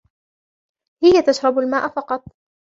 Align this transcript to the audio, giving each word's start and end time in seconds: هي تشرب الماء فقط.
هي 1.03 1.21
تشرب 1.21 1.59
الماء 1.59 1.87
فقط. 1.87 2.23